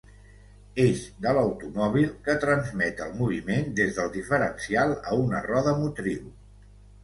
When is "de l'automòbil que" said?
1.25-2.35